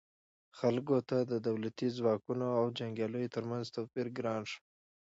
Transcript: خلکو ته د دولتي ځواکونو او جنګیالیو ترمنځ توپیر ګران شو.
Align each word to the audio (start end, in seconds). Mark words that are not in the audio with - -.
خلکو 0.59 0.97
ته 1.09 1.17
د 1.31 1.33
دولتي 1.47 1.87
ځواکونو 1.97 2.47
او 2.59 2.65
جنګیالیو 2.77 3.33
ترمنځ 3.35 3.65
توپیر 3.75 4.07
ګران 4.17 4.41
شو. 4.51 4.59